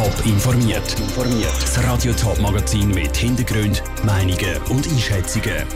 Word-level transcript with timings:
Top 0.00 0.24
informiert. 0.24 0.96
Das 1.60 1.84
Radio 1.84 2.14
Top 2.14 2.40
Magazin 2.40 2.88
mit 2.88 3.14
Hintergrund, 3.14 3.82
Meinungen 4.02 4.56
und 4.70 4.88
Einschätzungen 4.88 5.66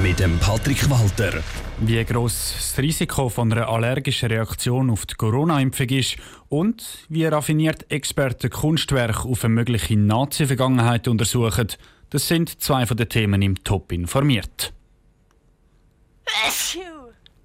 mit 0.00 0.20
dem 0.20 0.38
Patrick 0.38 0.88
Walter. 0.88 1.42
Wie 1.80 2.04
groß 2.04 2.54
das 2.56 2.78
Risiko 2.78 3.28
von 3.28 3.50
einer 3.50 3.68
allergischen 3.68 4.30
Reaktion 4.30 4.90
auf 4.90 5.06
die 5.06 5.16
Corona-Impfung 5.16 5.88
ist 5.88 6.18
und 6.48 6.84
wie 7.08 7.26
raffiniert 7.26 7.90
Experten 7.90 8.48
Kunstwerke 8.48 9.28
auf 9.28 9.44
eine 9.44 9.54
mögliche 9.54 9.96
Nazi-Vergangenheit 9.96 11.08
untersuchen, 11.08 11.66
das 12.10 12.28
sind 12.28 12.62
zwei 12.62 12.86
von 12.86 12.96
den 12.96 13.08
Themen 13.08 13.42
im 13.42 13.56
Top 13.64 13.90
informiert. 13.90 14.72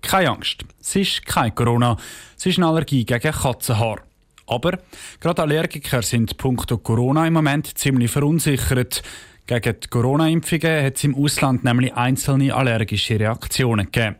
Keine 0.03 0.29
Angst, 0.29 0.63
es 0.79 0.95
ist 0.95 1.25
kein 1.25 1.55
Corona, 1.55 1.97
es 2.37 2.45
ist 2.45 2.59
eine 2.59 2.67
Allergie 2.67 3.03
gegen 3.03 3.31
Katzenhaar. 3.31 4.03
Aber 4.49 4.79
gerade 5.19 5.41
Allergiker 5.43 6.01
sind 6.01 6.37
punkto 6.37 6.77
Corona 6.77 7.27
im 7.27 7.33
Moment 7.33 7.77
ziemlich 7.77 8.11
verunsichert. 8.11 9.03
Gegen 9.45 9.75
die 9.79 9.87
Corona-Impfungen 9.87 10.85
hat 10.85 10.97
es 10.97 11.03
im 11.03 11.15
Ausland 11.15 11.63
nämlich 11.63 11.93
einzelne 11.93 12.53
allergische 12.53 13.19
Reaktionen 13.19 13.85
gegeben. 13.91 14.15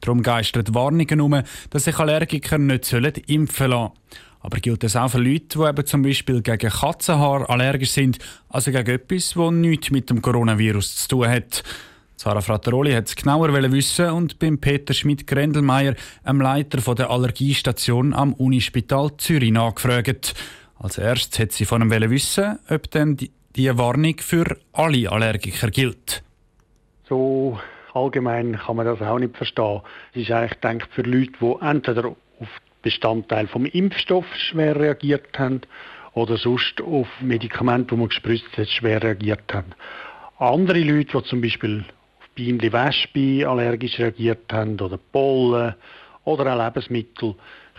Darum 0.00 0.22
geistert 0.22 0.74
Warnungen 0.74 1.20
um, 1.20 1.42
dass 1.70 1.84
sich 1.84 1.98
Allergiker 1.98 2.58
nicht 2.58 2.92
impfen 3.28 3.70
lassen 3.70 3.92
Aber 4.40 4.58
gilt 4.58 4.82
das 4.82 4.96
auch 4.96 5.10
für 5.10 5.18
Leute, 5.18 5.58
die 5.58 5.64
eben 5.64 5.86
zum 5.86 6.02
Beispiel 6.02 6.42
gegen 6.42 6.70
Katzenhaar 6.70 7.48
allergisch 7.50 7.90
sind, 7.90 8.18
also 8.48 8.70
gegen 8.70 8.90
etwas, 8.90 9.34
das 9.34 9.50
nichts 9.50 9.90
mit 9.90 10.08
dem 10.10 10.22
Coronavirus 10.22 10.96
zu 10.96 11.08
tun 11.08 11.28
hat? 11.28 11.62
Sarah 12.18 12.40
Frattaroli 12.40 12.92
hat 12.92 13.08
es 13.08 13.14
genauer 13.14 13.52
wissen 13.52 14.08
und 14.10 14.38
beim 14.38 14.58
Peter 14.58 14.94
Schmidt-Grendelmeier, 14.94 15.94
einem 16.24 16.40
Leiter 16.40 16.94
der 16.94 17.10
Allergiestation 17.10 18.14
am 18.14 18.32
Unispital 18.32 19.10
Zürich, 19.18 19.52
nachgefragt. 19.52 20.34
Als 20.78 20.96
erstes 20.96 21.38
hat 21.38 21.52
sie 21.52 21.66
von 21.66 21.82
ihm 21.82 21.90
wissen, 21.90 22.58
ob 22.70 22.90
denn 22.90 23.18
die, 23.18 23.30
die 23.54 23.76
Warnung 23.76 24.16
für 24.18 24.56
alle 24.72 25.12
Allergiker 25.12 25.70
gilt. 25.70 26.22
So 27.06 27.60
allgemein 27.92 28.56
kann 28.56 28.76
man 28.76 28.86
das 28.86 29.02
auch 29.02 29.18
nicht 29.18 29.36
verstehen. 29.36 29.82
Es 30.14 30.22
ist 30.22 30.30
eigentlich 30.30 30.58
gedacht 30.60 30.88
für 30.94 31.02
Leute, 31.02 31.32
die 31.38 31.54
entweder 31.60 32.06
auf 32.06 32.48
Bestandteil 32.80 33.46
vom 33.46 33.66
Impfstoff 33.66 34.24
schwer 34.36 34.74
reagiert 34.76 35.38
haben 35.38 35.60
oder 36.14 36.38
sonst 36.38 36.80
auf 36.80 37.08
Medikamente, 37.20 37.94
die 37.94 38.00
man 38.00 38.08
gespritzt 38.08 38.56
hat, 38.56 38.68
schwer 38.68 39.02
reagiert 39.02 39.52
haben. 39.52 39.72
Andere 40.38 40.80
Leute, 40.80 41.18
die 41.18 41.28
zum 41.28 41.42
Beispiel 41.42 41.84
Bienen, 42.36 42.72
Wespe 42.72 43.48
allergisch 43.48 43.98
reagiert 43.98 44.52
haben 44.52 44.78
oder 44.80 44.98
Pollen 44.98 45.74
oder 46.24 46.54
auch 46.54 46.64
Lebensmittel, 46.64 47.34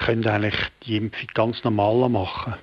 können 0.06 0.28
eigentlich 0.28 0.56
die 0.86 0.98
Impfung 0.98 1.28
ganz 1.34 1.64
normal 1.64 2.10
machen. 2.10 2.56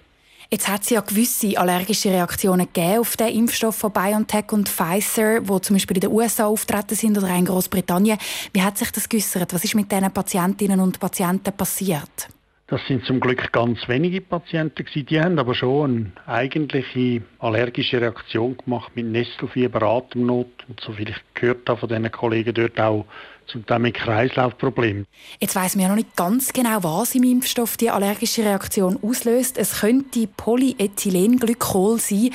Jetzt 0.50 0.68
hat 0.68 0.82
es 0.82 0.90
ja 0.90 1.00
gewisse 1.00 1.58
allergische 1.58 2.10
Reaktionen 2.10 2.66
gegeben 2.72 3.00
auf 3.00 3.16
den 3.16 3.28
Impfstoff 3.28 3.76
von 3.76 3.92
BioNTech 3.92 4.52
und 4.52 4.68
Pfizer, 4.68 5.48
wo 5.48 5.58
zum 5.58 5.76
Beispiel 5.76 5.96
in 5.96 6.02
den 6.02 6.12
USA 6.12 6.46
auftreten 6.46 6.94
sind 6.94 7.16
oder 7.16 7.34
in 7.34 7.46
Großbritannien. 7.46 8.18
Wie 8.52 8.62
hat 8.62 8.76
sich 8.76 8.90
das 8.90 9.08
geäußert? 9.08 9.54
Was 9.54 9.64
ist 9.64 9.74
mit 9.74 9.90
diesen 9.90 10.12
Patientinnen 10.12 10.80
und 10.80 11.00
Patienten 11.00 11.52
passiert? 11.52 12.28
Das 12.66 12.80
sind 12.88 13.04
zum 13.04 13.20
Glück 13.20 13.52
ganz 13.52 13.86
wenige 13.88 14.22
Patienten 14.22 14.86
gewesen. 14.86 15.06
Die 15.06 15.20
haben 15.20 15.38
aber 15.38 15.54
schon 15.54 16.12
eine 16.24 16.34
eigentliche 16.34 17.22
allergische 17.38 18.00
Reaktion 18.00 18.56
gemacht 18.56 18.92
mit 18.94 19.04
Nesselfieber, 19.04 19.82
Atemnot 19.82 20.48
und 20.66 20.80
so 20.80 20.92
viel 20.92 21.10
ich 21.10 21.16
gehört 21.34 21.68
habe 21.68 21.78
von 21.78 21.90
diesen 21.90 22.10
Kollegen 22.10 22.54
dort 22.54 22.80
auch 22.80 23.04
zum 23.48 23.66
Teil 23.66 23.80
mit 23.80 23.94
Kreislaufproblemen. 23.94 25.06
Jetzt 25.40 25.54
weiss 25.54 25.76
man 25.76 25.82
ja 25.82 25.88
noch 25.90 25.96
nicht 25.96 26.16
ganz 26.16 26.54
genau, 26.54 26.82
was 26.82 27.14
im 27.14 27.24
Impfstoff 27.24 27.76
die 27.76 27.90
allergische 27.90 28.42
Reaktion 28.42 28.98
auslöst. 29.02 29.58
Es 29.58 29.80
könnte 29.80 30.26
Polyethylenglykol 30.26 31.98
sein. 31.98 32.30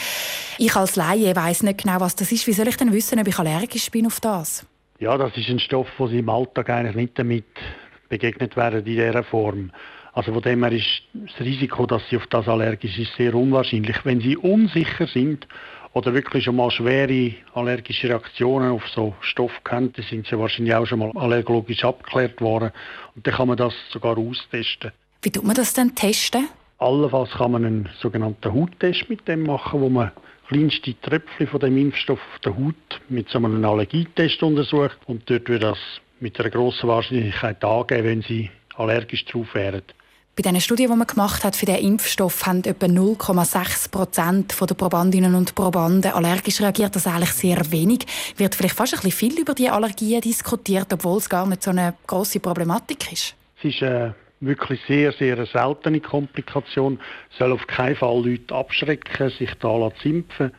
Ich 0.59 0.75
als 0.75 0.95
Laie 0.95 1.35
weiss 1.35 1.63
nicht 1.63 1.81
genau, 1.81 1.99
was 2.01 2.15
das 2.15 2.31
ist. 2.31 2.45
Wie 2.45 2.53
soll 2.53 2.67
ich 2.67 2.77
denn 2.77 2.93
wissen, 2.93 3.19
ob 3.19 3.27
ich 3.27 3.39
allergisch 3.39 3.89
bin 3.89 4.05
auf 4.05 4.19
das? 4.19 4.63
Ja, 4.99 5.17
das 5.17 5.35
ist 5.35 5.49
ein 5.49 5.59
Stoff, 5.59 5.87
wo 5.97 6.07
Sie 6.07 6.19
im 6.19 6.29
Alltag 6.29 6.69
eigentlich 6.69 6.95
nicht 6.95 7.17
damit 7.17 7.45
begegnet 8.09 8.55
werden 8.55 8.79
in 8.79 8.85
dieser 8.85 9.23
Form. 9.23 9.71
Also 10.19 10.33
von 10.33 10.41
dem 10.41 10.65
her 10.65 10.73
ist 10.73 11.01
das 11.13 11.39
Risiko, 11.39 11.85
dass 11.85 12.01
sie 12.09 12.17
auf 12.17 12.27
das 12.27 12.45
allergisch 12.49 12.99
ist, 12.99 13.15
sehr 13.15 13.33
unwahrscheinlich. 13.33 14.03
Wenn 14.03 14.19
sie 14.19 14.35
unsicher 14.35 15.07
sind 15.07 15.47
oder 15.93 16.13
wirklich 16.13 16.43
schon 16.43 16.57
mal 16.57 16.69
schwere 16.71 17.35
allergische 17.53 18.09
Reaktionen 18.09 18.71
auf 18.71 18.85
so 18.89 19.15
Stoff 19.21 19.63
kennen, 19.63 19.93
dann 19.93 20.03
sind 20.03 20.27
sie 20.27 20.37
wahrscheinlich 20.37 20.75
auch 20.75 20.85
schon 20.85 20.99
mal 20.99 21.13
allergologisch 21.15 21.85
abgeklärt 21.85 22.41
worden. 22.41 22.71
Und 23.15 23.25
dann 23.25 23.33
kann 23.33 23.47
man 23.47 23.55
das 23.55 23.73
sogar 23.91 24.17
austesten. 24.17 24.91
Wie 25.21 25.31
tut 25.31 25.45
man 25.45 25.55
das 25.55 25.73
dann 25.73 25.95
testen? 25.95 26.49
Allenfalls 26.79 27.31
kann 27.31 27.53
man 27.53 27.63
einen 27.63 27.89
sogenannten 28.01 28.53
Hauttest 28.53 29.09
mit 29.09 29.25
dem 29.25 29.43
machen, 29.43 29.79
wo 29.79 29.87
man 29.87 30.11
kleinste 30.49 30.99
Tröpfchen 30.99 31.47
von 31.47 31.61
dem 31.61 31.77
Impfstoff 31.77 32.19
auf 32.19 32.39
der 32.39 32.57
Haut 32.57 33.01
mit 33.07 33.29
so 33.29 33.37
einem 33.37 33.63
Allergietest 33.63 34.43
untersucht 34.43 34.97
und 35.05 35.29
dort 35.29 35.47
wird 35.47 35.63
das 35.63 35.79
mit 36.19 36.37
einer 36.41 36.49
grossen 36.49 36.89
Wahrscheinlichkeit 36.89 37.63
angeben, 37.63 38.03
wenn 38.03 38.21
sie 38.21 38.49
allergisch 38.75 39.23
drauf 39.23 39.55
wären. 39.55 39.83
Bei 40.39 40.43
diesen 40.43 40.61
Studien, 40.61 40.89
die 40.89 40.95
man 40.95 41.05
gemacht 41.05 41.43
hat 41.43 41.57
für 41.57 41.65
den 41.65 41.75
Impfstoff, 41.75 42.45
haben 42.45 42.63
etwa 42.63 42.85
0,6 42.85 43.91
Prozent 43.91 44.55
der 44.57 44.73
Probandinnen 44.73 45.35
und 45.35 45.53
Probanden 45.53 46.13
allergisch 46.13 46.61
reagiert. 46.61 46.95
Das 46.95 47.05
ist 47.05 47.11
eigentlich 47.11 47.33
sehr 47.33 47.71
wenig. 47.73 48.05
Wird 48.37 48.55
vielleicht 48.55 48.75
fast 48.75 48.93
ein 48.93 49.01
bisschen 49.01 49.31
viel 49.31 49.41
über 49.41 49.53
die 49.53 49.69
Allergien 49.69 50.21
diskutiert, 50.21 50.93
obwohl 50.93 51.17
es 51.17 51.27
gar 51.27 51.45
nicht 51.45 51.61
so 51.61 51.71
eine 51.71 51.93
große 52.07 52.39
Problematik 52.39 53.11
ist. 53.11 53.35
Es 53.57 53.65
ist 53.65 53.83
eine 53.83 54.15
wirklich 54.39 54.79
sehr, 54.87 55.11
sehr 55.11 55.45
seltene 55.45 55.99
Komplikation. 55.99 57.01
Es 57.33 57.39
soll 57.39 57.51
auf 57.51 57.67
keinen 57.67 57.97
Fall 57.97 58.25
Leute 58.25 58.55
abschrecken, 58.55 59.31
sich 59.37 59.51
da 59.59 59.91
zu 60.01 60.07
impfen. 60.07 60.51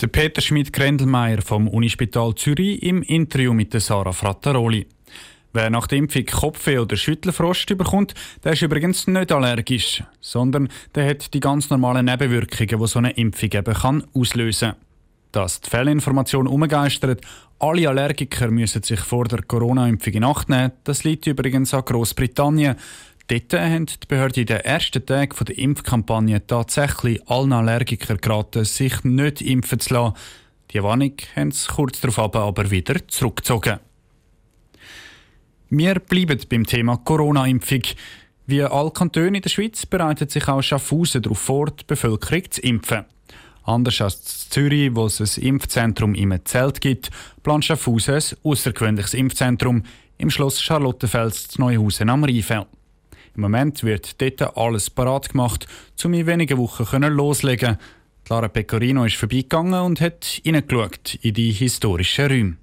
Der 0.00 0.06
Peter 0.06 0.40
Schmidt-Grendelmeier 0.40 1.42
vom 1.42 1.66
Unispital 1.66 2.36
Zürich 2.36 2.80
im 2.84 3.02
Interview 3.02 3.52
mit 3.52 3.72
Sarah 3.72 4.12
Frattaroli. 4.12 4.86
Wer 5.54 5.68
nach 5.68 5.86
der 5.86 5.98
Impfung 5.98 6.24
Kopfweh 6.24 6.78
oder 6.78 6.96
Schüttelfrost 6.96 7.66
bekommt, 7.76 8.14
der 8.42 8.52
ist 8.52 8.62
übrigens 8.62 9.06
nicht 9.06 9.32
allergisch, 9.32 10.02
sondern 10.20 10.68
der 10.94 11.10
hat 11.10 11.34
die 11.34 11.40
ganz 11.40 11.68
normalen 11.68 12.06
Nebenwirkungen, 12.06 12.80
die 12.80 12.86
so 12.86 12.98
eine 12.98 13.10
Impfung 13.10 13.50
eben 13.52 13.74
kann 13.74 14.04
auslösen. 14.14 14.72
Dass 15.30 15.60
die 15.60 15.68
Fehlinformation 15.68 16.46
umgeistert, 16.46 17.20
alle 17.58 17.88
Allergiker 17.88 18.50
müssen 18.50 18.82
sich 18.82 19.00
vor 19.00 19.24
der 19.24 19.42
Corona-Impfung 19.42 20.14
in 20.14 20.24
Acht 20.24 20.48
nehmen, 20.48 20.72
das 20.84 21.04
liegt 21.04 21.26
übrigens 21.26 21.74
an 21.74 21.84
Großbritannien. 21.84 22.76
Dort 23.28 23.52
haben 23.52 23.86
die 23.86 24.06
Behörden 24.08 24.40
in 24.40 24.46
den 24.46 24.60
ersten 24.60 25.04
Tagen 25.04 25.44
der 25.44 25.58
Impfkampagne 25.58 26.46
tatsächlich 26.46 27.28
allen 27.28 27.52
Allergikern 27.52 28.18
geraten, 28.18 28.64
sich 28.64 29.04
nicht 29.04 29.42
impfen 29.42 29.80
zu 29.80 29.94
lassen. 29.94 30.14
Die 30.70 30.82
Warnung 30.82 31.12
haben 31.36 31.52
sie 31.52 31.68
kurz 31.68 32.00
darauf 32.00 32.18
aber 32.18 32.70
wieder 32.70 33.06
zurückgezogen. 33.06 33.78
Wir 35.74 35.94
bleiben 36.00 36.38
beim 36.50 36.66
Thema 36.66 36.98
Corona-Impfung. 36.98 37.80
Wie 38.46 38.60
alle 38.62 38.90
Kantone 38.90 39.38
in 39.38 39.42
der 39.42 39.48
Schweiz 39.48 39.86
bereitet 39.86 40.30
sich 40.30 40.46
auch 40.46 40.60
Schaffhausen 40.60 41.22
darauf 41.22 41.38
vor, 41.38 41.70
die 41.70 41.84
Bevölkerung 41.86 42.50
zu 42.50 42.60
impfen. 42.60 43.06
Anders 43.62 44.02
als 44.02 44.44
in 44.44 44.50
Zürich, 44.50 44.94
wo 44.94 45.06
es 45.06 45.18
ein 45.18 45.42
Impfzentrum 45.42 46.14
im 46.14 46.38
Zelt 46.44 46.82
gibt, 46.82 47.10
plant 47.42 47.64
Schaffhausen 47.64 48.16
ein 48.16 48.22
außergewöhnliches 48.42 49.14
Impfzentrum 49.14 49.84
im 50.18 50.28
Schloss 50.28 50.60
Charlottenfels 50.60 51.48
zu 51.48 51.62
Neuhausen 51.62 52.10
am 52.10 52.24
Rheinfeld. 52.24 52.66
Im 53.34 53.40
Moment 53.40 53.82
wird 53.82 54.20
dort 54.20 54.54
alles 54.58 54.90
parat 54.90 55.30
gemacht, 55.30 55.66
um 56.04 56.12
in 56.12 56.26
wenigen 56.26 56.58
Wochen 56.58 57.02
loslegen 57.02 57.78
Clara 58.26 58.48
Pecorino 58.48 59.06
ist 59.06 59.16
vorbeigegangen 59.16 59.80
und 59.80 60.02
hat 60.02 60.42
hineingeschaut 60.44 61.14
in 61.22 61.32
die 61.32 61.50
historischen 61.50 62.26
Räume. 62.26 62.56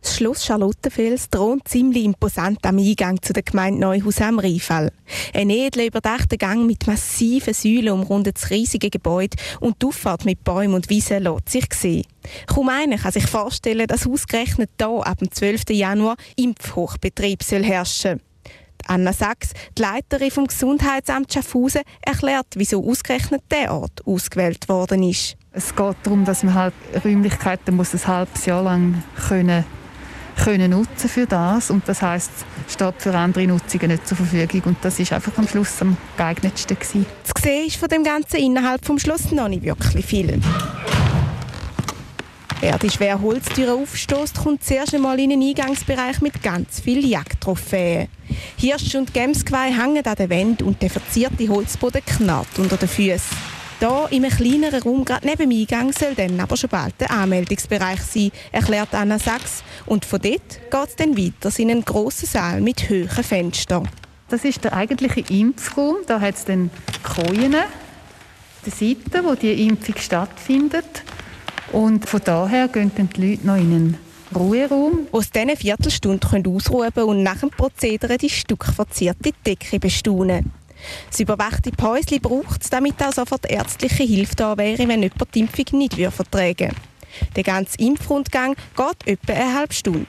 Das 0.00 0.16
Schloss 0.16 0.44
Charlottenfels 0.44 1.28
thront 1.28 1.66
ziemlich 1.66 2.04
imposant 2.04 2.64
am 2.64 2.78
Eingang 2.78 3.20
zu 3.20 3.32
der 3.32 3.42
Gemeinde 3.42 3.80
Neuhaus 3.80 4.20
am 4.20 4.38
Rheinfall. 4.38 4.92
Ein 5.34 5.50
edler, 5.50 5.86
überdachter 5.86 6.36
Gang 6.36 6.66
mit 6.66 6.86
massiven 6.86 7.52
Säulen 7.52 7.90
umrundet 7.90 8.36
das 8.36 8.50
riesige 8.50 8.90
Gebäude 8.90 9.36
und 9.60 9.82
die 9.82 9.86
Auffahrt 9.86 10.24
mit 10.24 10.44
Bäumen 10.44 10.74
und 10.74 10.88
Wiesen 10.88 11.22
lässt 11.24 11.48
sich 11.48 11.66
sehen. 11.74 12.04
Kaum 12.46 12.68
einer 12.68 12.98
kann 12.98 13.12
sich 13.12 13.26
vorstellen, 13.26 13.86
dass 13.86 14.06
ausgerechnet 14.06 14.70
hier 14.78 15.06
ab 15.06 15.18
dem 15.18 15.32
12. 15.32 15.70
Januar 15.70 16.16
Impfhochbetrieb 16.36 17.42
soll 17.42 17.64
herrschen 17.64 18.20
Anna 18.86 19.12
Sachs, 19.12 19.50
die 19.76 19.82
Leiterin 19.82 20.30
vom 20.30 20.46
Gesundheitsamt 20.46 21.32
Schaffhausen, 21.32 21.82
erklärt, 22.00 22.46
wieso 22.54 22.88
ausgerechnet 22.88 23.42
der 23.50 23.74
Ort 23.74 24.06
ausgewählt 24.06 24.68
worden 24.68 25.02
ist. 25.02 25.36
Es 25.52 25.74
geht 25.74 25.96
darum, 26.04 26.24
dass 26.24 26.42
man 26.42 26.54
halt 26.54 26.74
Räumlichkeiten 27.04 27.76
muss 27.76 27.92
ein 27.92 28.06
halbes 28.06 28.46
Jahr 28.46 28.62
lang 28.62 29.02
können 29.28 29.64
können 30.44 30.70
nutzen 30.70 31.08
für 31.08 31.26
das 31.26 31.70
und 31.70 31.88
das 31.88 32.02
heißt 32.02 32.30
steht 32.68 32.94
für 32.98 33.14
andere 33.14 33.46
Nutzungen 33.46 33.88
nicht 33.88 34.06
zur 34.06 34.16
Verfügung 34.16 34.62
und 34.64 34.76
das 34.82 34.98
ist 34.98 35.12
einfach 35.12 35.36
am 35.36 35.48
Schluss 35.48 35.80
am 35.80 35.96
geeignetsten 36.16 36.76
gewesen. 36.78 37.06
Zu 37.24 37.42
sehen 37.42 37.66
ist 37.66 37.76
von 37.76 37.88
dem 37.88 38.04
Ganzen 38.04 38.36
innerhalb 38.36 38.84
vom 38.84 38.98
Schloss 38.98 39.30
noch 39.32 39.48
nicht 39.48 39.62
wirklich 39.62 40.06
viel. 40.06 40.40
Wer 42.60 42.76
die 42.78 42.90
schwere 42.90 43.20
Holztüre 43.20 43.74
aufstößt, 43.74 44.36
kommt 44.38 44.64
zuerst 44.64 44.92
einmal 44.92 45.20
in 45.20 45.30
einen 45.30 45.42
Eingangsbereich 45.42 46.20
mit 46.20 46.42
ganz 46.42 46.80
vielen 46.80 47.08
Jagdtrophäen. 47.08 48.08
Hirsch 48.56 48.96
und 48.96 49.14
Gemsgeweih 49.14 49.70
hängen 49.70 50.04
an 50.04 50.16
der 50.16 50.28
Wand 50.28 50.62
und 50.62 50.82
der 50.82 50.90
verzierte 50.90 51.48
Holzboden 51.48 52.04
knarrt 52.04 52.58
unter 52.58 52.76
den 52.76 52.88
Füßen. 52.88 53.47
Hier 53.80 54.08
in 54.10 54.24
einem 54.24 54.36
kleineren 54.36 54.82
Raum, 54.82 55.04
gerade 55.04 55.24
neben 55.24 55.50
dem 55.50 55.60
Eingang, 55.60 55.92
soll 55.92 56.16
dann 56.16 56.40
aber 56.40 56.56
schon 56.56 56.68
bald 56.68 56.94
der 57.00 57.12
Anmeldungsbereich 57.12 58.02
sein, 58.02 58.32
erklärt 58.50 58.92
Anna 58.92 59.20
Sachs. 59.20 59.62
Und 59.86 60.04
von 60.04 60.20
dort 60.20 60.70
geht 60.70 60.88
es 60.88 60.96
dann 60.96 61.16
weiter 61.16 61.56
in 61.60 61.70
einen 61.70 61.84
grossen 61.84 62.26
Saal 62.26 62.60
mit 62.60 62.90
hohen 62.90 63.08
Fenstern. 63.08 63.88
Das 64.30 64.44
ist 64.44 64.64
der 64.64 64.72
eigentliche 64.72 65.20
Impfraum. 65.32 65.98
Da 66.08 66.20
hat 66.20 66.34
es 66.34 66.44
dann 66.44 66.72
Kojen, 67.04 67.54
die 68.66 68.70
Seite, 68.70 69.24
wo 69.24 69.34
die 69.34 69.68
Impfung 69.68 69.94
stattfindet. 69.96 71.04
Und 71.70 72.08
von 72.08 72.20
daher 72.24 72.66
gehen 72.66 72.90
dann 72.96 73.08
die 73.10 73.30
Leute 73.30 73.46
noch 73.46 73.56
in 73.56 73.72
einen 73.72 73.98
Ruheraum. 74.34 75.06
Aus 75.12 75.30
diesen 75.30 75.56
Viertelstunden 75.56 76.28
können 76.28 76.48
ausruhen 76.48 76.90
und 76.94 77.22
nach 77.22 77.38
dem 77.38 77.50
Prozedere 77.50 78.18
die 78.18 78.28
stuckverzierte 78.28 79.30
Decke 79.46 79.78
bestaunen. 79.78 80.57
Das 81.10 81.20
überwachte 81.20 81.70
Päuschen 81.70 82.20
braucht 82.20 82.62
es, 82.62 82.70
damit 82.70 83.02
auch 83.02 83.12
sofort 83.12 83.50
ärztliche 83.50 84.04
Hilfe 84.04 84.36
da 84.36 84.56
wäre, 84.56 84.78
wenn 84.86 85.02
jemand 85.02 85.34
die 85.34 85.40
Impfung 85.40 85.78
nicht 85.78 85.94
vertragen. 85.94 86.74
Der 87.36 87.42
ganze 87.42 87.78
Impfrundgang 87.78 88.54
geht 88.76 89.06
etwa 89.06 89.32
eine 89.32 89.54
halbe 89.54 89.74
Stunde. 89.74 90.06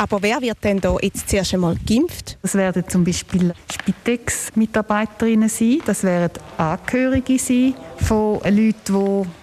Aber 0.00 0.22
wer 0.22 0.40
wird 0.40 0.62
denn 0.62 0.80
da 0.80 0.96
jetzt 1.02 1.28
zuerst 1.28 1.54
einmal 1.54 1.76
geimpft? 1.84 2.38
Das 2.42 2.54
werden 2.54 2.88
zum 2.88 3.02
Beispiel 3.02 3.52
Spitex-Mitarbeiterinnen 3.72 5.48
sein, 5.48 5.82
das 5.84 6.04
werden 6.04 6.40
Angehörige 6.56 7.36
sein 7.36 7.74
von 7.96 8.40
Leuten, 8.44 8.74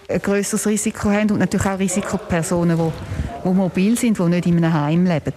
die 0.08 0.14
ein 0.14 0.22
grösseres 0.22 0.66
Risiko 0.66 1.10
haben 1.10 1.32
und 1.32 1.40
natürlich 1.40 1.68
auch 1.68 1.78
Risikopersonen, 1.78 2.78
die, 2.78 3.50
die 3.50 3.54
mobil 3.54 3.98
sind, 3.98 4.18
die 4.18 4.24
nicht 4.24 4.46
in 4.46 4.64
einem 4.64 4.74
Heim 4.74 5.06
leben. 5.06 5.34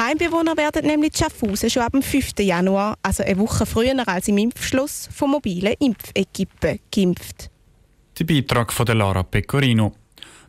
Heimbewohner 0.00 0.56
werden 0.56 0.86
nämlich 0.86 1.12
Schaffhausen 1.14 1.68
schon 1.68 1.82
ab 1.82 1.92
dem 1.92 2.00
5. 2.00 2.32
Januar, 2.38 2.96
also 3.02 3.22
eine 3.22 3.36
Woche 3.36 3.66
früher 3.66 4.08
als 4.08 4.28
im 4.28 4.38
Impfschluss, 4.38 5.10
von 5.12 5.30
mobilen 5.30 5.74
Impfequipen 5.78 6.80
geimpft. 6.90 7.50
Der 8.18 8.24
Beitrag 8.24 8.72
von 8.72 8.86
Lara 8.86 9.22
Pecorino. 9.22 9.92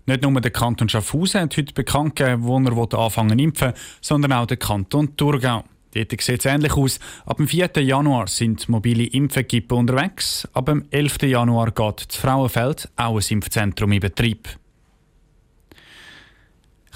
Nicht 0.06 0.22
nur 0.22 0.40
der 0.40 0.52
Kanton 0.52 0.88
Schaffhausen 0.88 1.42
hat 1.42 1.58
heute 1.58 1.74
bekannt 1.74 2.16
gegeben, 2.16 2.46
wo 2.46 2.58
er 2.60 3.00
anfangen 3.00 3.38
zu 3.38 3.44
impfen 3.44 3.74
sondern 4.00 4.32
auch 4.32 4.46
der 4.46 4.56
Kanton 4.56 5.18
Thurgau. 5.18 5.66
Dort 5.94 6.22
sieht 6.22 6.40
es 6.40 6.46
ähnlich 6.46 6.78
aus. 6.78 7.02
Ab 7.26 7.36
dem 7.36 7.50
4. 7.50 7.72
Januar 7.82 8.28
sind 8.28 8.70
mobile 8.70 9.04
Impfequipen 9.04 9.78
unterwegs. 9.78 10.48
Ab 10.54 10.68
dem 10.68 10.86
11. 10.92 11.24
Januar 11.24 11.72
geht 11.72 12.06
das 12.08 12.16
Frauenfeld 12.16 12.88
auch 12.96 13.18
ein 13.18 13.26
Impfzentrum 13.28 13.92
in 13.92 14.00
Betrieb. 14.00 14.61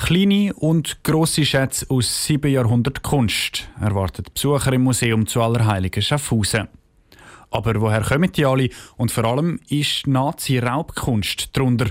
Kleine 0.06 0.54
und 0.54 1.04
grosse 1.04 1.44
Schätze 1.44 1.88
aus 1.90 2.25
sieben 2.25 2.52
Jahrhunderten 2.52 3.02
Kunst 3.02 3.68
erwartet 3.81 4.36
Besucher 4.36 4.72
im 4.72 4.84
Museum 4.84 5.25
zu 5.25 5.42
Allerheiligen 5.42 6.04
Schaffhausen. 6.04 6.68
Aber 7.50 7.81
woher 7.81 8.04
kommen 8.04 8.31
die 8.31 8.46
alle? 8.46 8.69
Und 8.98 9.12
vor 9.12 9.25
allem 9.25 9.60
ist 9.68 10.06
Nazi-Raubkunst 10.06 11.57
darunter. 11.57 11.88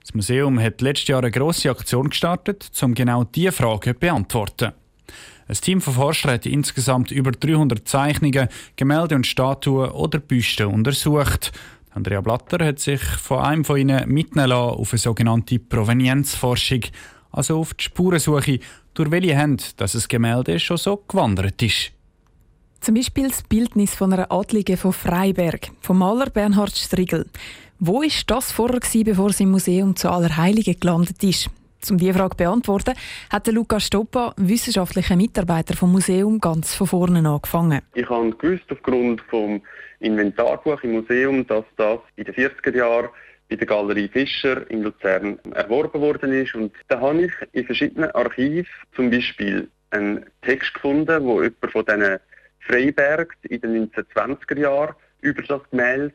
Das 0.00 0.14
Museum 0.14 0.58
hat 0.58 0.80
letztes 0.80 1.08
Jahr 1.08 1.18
eine 1.18 1.30
grosse 1.30 1.68
Aktion 1.68 2.08
gestartet, 2.08 2.70
um 2.80 2.94
genau 2.94 3.24
diese 3.24 3.52
Frage 3.52 3.92
zu 3.92 4.00
beantworten. 4.00 4.72
Ein 5.46 5.54
Team 5.56 5.82
von 5.82 5.92
Forschern 5.92 6.30
hat 6.30 6.46
insgesamt 6.46 7.10
über 7.10 7.32
300 7.32 7.86
Zeichnungen, 7.86 8.48
Gemälde 8.76 9.14
und 9.14 9.26
Statuen 9.26 9.90
oder 9.90 10.20
Büsten 10.20 10.68
untersucht. 10.68 11.52
Andrea 11.90 12.22
Blatter 12.22 12.64
hat 12.64 12.78
sich 12.78 13.02
von 13.02 13.40
einem 13.40 13.64
von 13.66 13.76
ihnen 13.76 14.08
mitnehmen 14.08 14.48
lassen 14.48 14.78
auf 14.78 14.92
eine 14.92 14.98
sogenannte 14.98 15.58
Provenienzforschung, 15.58 16.80
also 17.38 17.60
auf 17.60 17.72
die 17.74 17.84
Spurensuche, 17.84 18.58
durch 18.94 19.10
welche 19.10 19.38
Hand 19.38 19.80
dass 19.80 19.94
ein 19.94 20.02
Gemälde 20.08 20.58
schon 20.58 20.76
so 20.76 21.02
gewandert 21.08 21.62
ist. 21.62 21.92
Zum 22.80 22.94
Beispiel 22.94 23.28
das 23.28 23.42
Bildnis 23.42 23.94
von 23.94 24.12
einer 24.12 24.30
Adligen 24.30 24.76
von 24.76 24.92
Freiberg, 24.92 25.70
vom 25.80 25.98
Maler 25.98 26.30
Bernhard 26.30 26.76
Strigel. 26.76 27.26
Wo 27.78 28.02
war 28.02 28.08
das 28.26 28.52
vorher, 28.52 28.80
bevor 29.04 29.30
es 29.30 29.40
im 29.40 29.50
Museum 29.50 29.96
zu 29.96 30.10
Allerheiligen 30.10 30.78
gelandet 30.78 31.22
ist? 31.22 31.48
Um 31.88 31.96
diese 31.96 32.14
Frage 32.14 32.36
zu 32.36 32.36
beantworten, 32.38 32.94
hat 33.30 33.46
Luca 33.46 33.78
Stoppa, 33.78 34.34
wissenschaftlicher 34.36 35.14
Mitarbeiter 35.14 35.76
vom 35.76 35.92
Museum, 35.92 36.40
ganz 36.40 36.74
von 36.74 36.88
vorne 36.88 37.28
angefangen. 37.28 37.82
Ich 37.94 38.08
habe 38.10 38.30
gewusst, 38.32 38.64
aufgrund 38.70 39.22
des 39.32 39.60
Inventarbuch 40.00 40.82
im 40.82 40.92
Museum, 40.92 41.46
dass 41.46 41.64
das 41.76 42.00
in 42.16 42.24
den 42.24 42.34
40er 42.34 42.76
Jahren 42.76 43.08
bei 43.48 43.56
der 43.56 43.66
Galerie 43.66 44.08
Fischer 44.08 44.70
in 44.70 44.82
Luzern 44.82 45.38
erworben 45.54 46.00
worden 46.00 46.32
ist. 46.32 46.54
Und 46.54 46.72
da 46.88 47.00
habe 47.00 47.22
ich 47.22 47.32
in 47.52 47.64
verschiedenen 47.64 48.10
Archiven 48.12 48.66
zum 48.94 49.10
Beispiel 49.10 49.68
einen 49.90 50.26
Text 50.42 50.74
gefunden, 50.74 51.24
wo 51.24 51.42
jemand 51.42 51.72
von 51.72 51.84
diesen 51.84 52.18
Freiberg 52.60 53.34
in 53.48 53.60
den 53.60 53.90
1920er 53.90 54.58
Jahren 54.58 54.94
über 55.20 55.42
das 55.42 55.62
Gemälde 55.70 56.14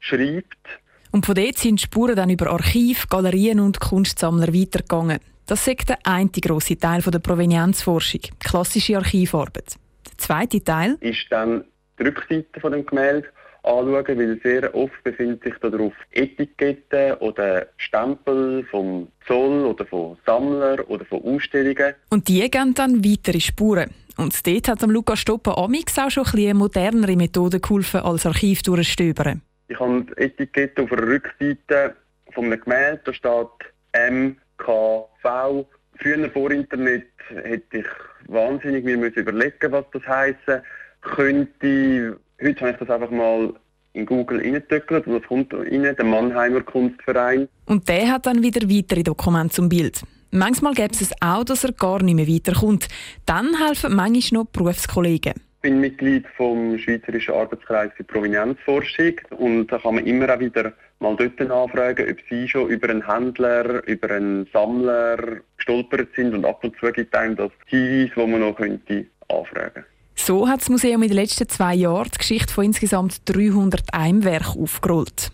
schreibt. 0.00 0.80
Und 1.12 1.26
von 1.26 1.34
dort 1.34 1.58
sind 1.58 1.80
Spuren 1.80 2.16
dann 2.16 2.30
über 2.30 2.50
Archiv, 2.50 3.08
Galerien 3.08 3.60
und 3.60 3.80
Kunstsammler 3.80 4.52
weitergegangen. 4.52 5.20
Das 5.46 5.66
ist 5.66 5.88
der 5.88 5.98
eine 6.04 6.30
grosse 6.30 6.78
Teil 6.78 7.02
der 7.02 7.18
Provenienzforschung, 7.18 8.20
klassische 8.40 8.96
Archivarbeit. 8.96 9.76
Der 10.08 10.18
zweite 10.18 10.64
Teil 10.64 10.96
ist 11.00 11.26
dann 11.30 11.64
die 11.98 12.04
Rückseite 12.04 12.60
von 12.60 12.72
dem 12.72 12.86
Gemälde 12.86 13.28
anschauen, 13.62 14.18
weil 14.18 14.40
sehr 14.42 14.74
oft 14.74 15.02
befinden 15.04 15.40
sich 15.44 15.54
darauf 15.58 15.92
Etiketten 16.10 17.14
oder 17.14 17.66
Stempel 17.76 18.64
vom 18.70 19.08
Zoll 19.26 19.64
oder 19.64 19.86
von 19.86 20.16
Sammlern 20.26 20.80
oder 20.80 21.04
von 21.04 21.22
Ausstellungen. 21.22 21.94
Und 22.10 22.28
die 22.28 22.40
geben 22.50 22.74
dann 22.74 23.04
weitere 23.04 23.40
Spuren. 23.40 23.90
Und 24.16 24.46
dort 24.46 24.68
hat 24.68 24.82
Luca 24.82 25.16
Stoppa 25.16 25.54
Amix 25.54 25.98
auch 25.98 26.10
schon 26.10 26.26
eine 26.34 26.54
modernere 26.54 27.16
Methode 27.16 27.60
geholfen 27.60 28.00
als 28.00 28.26
Archiv 28.26 28.62
durchstöbern. 28.62 29.42
Ich 29.68 29.80
habe 29.80 30.04
die 30.04 30.22
Etikette 30.22 30.82
auf 30.82 30.90
der 30.90 31.06
Rückseite 31.06 31.96
von 32.32 32.46
einem 32.46 32.60
Gemälde, 32.60 33.00
da 33.04 33.12
steht 33.14 33.48
MKV. 33.94 35.66
Früher 35.96 36.30
vor 36.30 36.50
Internet 36.50 37.06
hätte 37.28 37.78
ich 37.78 37.86
wahnsinnig 38.26 38.84
mir 38.84 38.96
überlegen 38.96 39.72
was 39.72 39.84
das 39.92 40.06
heißen 40.06 40.62
könnte. 41.00 42.18
Heute 42.40 42.60
habe 42.60 42.70
ich 42.70 42.76
das 42.78 42.90
einfach 42.90 43.10
mal 43.10 43.54
in 43.94 44.06
Google 44.06 44.40
reingedrückt 44.40 45.06
und 45.06 45.20
das 45.20 45.28
kommt 45.28 45.52
rein, 45.52 45.82
der 45.82 46.04
Mannheimer 46.04 46.62
Kunstverein. 46.62 47.48
Und 47.66 47.88
der 47.88 48.10
hat 48.10 48.26
dann 48.26 48.42
wieder 48.42 48.68
weitere 48.68 49.02
Dokumente 49.02 49.54
zum 49.54 49.68
Bild. 49.68 50.02
Manchmal 50.30 50.72
gibt 50.72 51.00
es 51.00 51.12
auch, 51.20 51.44
dass 51.44 51.64
er 51.64 51.72
gar 51.72 52.02
nicht 52.02 52.14
mehr 52.14 52.26
weiterkommt. 52.26 52.88
Dann 53.26 53.50
helfen 53.66 53.94
manchmal 53.94 54.44
noch 54.44 54.50
Berufskollegen. 54.50 55.34
Ich 55.36 55.70
bin 55.70 55.80
Mitglied 55.80 56.24
vom 56.36 56.78
Schweizerischen 56.78 57.34
Arbeitskreis 57.34 57.92
für 57.96 58.02
Provenienzforschung 58.02 59.14
und 59.36 59.68
da 59.68 59.78
kann 59.78 59.96
man 59.96 60.06
immer 60.06 60.34
auch 60.34 60.40
wieder 60.40 60.72
mal 60.98 61.14
dort 61.16 61.40
anfragen, 61.40 62.10
ob 62.10 62.16
sie 62.28 62.48
schon 62.48 62.68
über 62.68 62.88
einen 62.88 63.06
Händler, 63.06 63.86
über 63.86 64.10
einen 64.10 64.48
Sammler 64.52 65.18
gestolpert 65.56 66.08
sind 66.16 66.34
und 66.34 66.44
ab 66.44 66.64
und 66.64 66.74
zu 66.78 66.90
gibt 66.90 67.14
einem 67.14 67.36
das 67.36 67.52
Hinweis, 67.66 68.10
wo 68.16 68.26
man 68.26 68.40
noch 68.40 68.56
könnte 68.56 69.06
anfragen 69.28 69.84
So 70.24 70.46
hat 70.46 70.60
das 70.60 70.68
Museum 70.68 71.02
in 71.02 71.08
den 71.08 71.16
letzten 71.16 71.48
zwei 71.48 71.74
Jahren 71.74 72.08
die 72.14 72.18
Geschichte 72.18 72.54
von 72.54 72.64
insgesamt 72.64 73.22
300 73.24 73.92
Eimwerken 73.92 74.62
aufgerollt. 74.62 75.32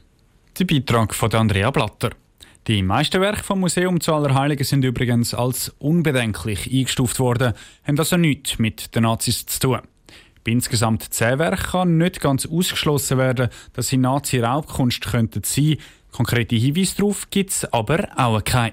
Der 0.59 0.65
Beitrag 0.65 1.15
von 1.15 1.31
Andrea 1.35 1.71
Blatter. 1.71 2.13
Die 2.67 2.83
meisten 2.83 3.21
Werke 3.21 3.45
vom 3.45 3.61
Museum 3.61 4.01
zu 4.01 4.15
Allerheiligen 4.15 4.65
sind 4.65 4.87
übrigens 4.87 5.35
als 5.35 5.75
unbedenklich 5.79 6.73
eingestuft 6.73 7.19
worden, 7.21 7.53
haben 7.87 7.99
also 7.99 8.17
nichts 8.17 8.59
mit 8.59 8.95
den 8.95 9.03
Nazis 9.03 9.45
zu 9.45 9.61
tun. 9.61 9.81
Bei 10.43 10.53
insgesamt 10.53 11.13
zehn 11.13 11.39
Werken 11.39 11.71
kann 11.71 11.99
nicht 11.99 12.23
ganz 12.23 12.47
ausgeschlossen 12.47 13.19
werden, 13.19 13.51
dass 13.75 13.89
sie 13.89 13.99
Nazi-Raubkunst 13.99 15.03
könnten 15.03 15.43
sein. 15.45 15.77
Konkrete 16.13 16.57
Hinweise 16.57 16.97
darauf 16.97 17.29
gibt 17.29 17.51
es 17.51 17.71
aber 17.75 18.09
auch 18.17 18.43
keine. 18.43 18.73